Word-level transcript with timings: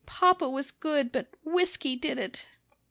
Papa 0.07 0.49
was 0.49 0.71
good, 0.71 1.11
but 1.11 1.27
whisky 1.43 1.95
did 1.95 2.17
it!" 2.17 2.47